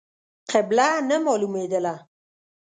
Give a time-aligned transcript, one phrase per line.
[0.51, 1.95] قبله نه مالومېدله.